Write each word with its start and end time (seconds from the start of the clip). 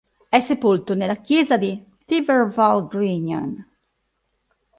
È 0.29 0.39
sepolto 0.39 0.95
nella 0.95 1.17
chiesa 1.17 1.57
di 1.59 1.79
Thiverval-Grignon. 2.07 3.67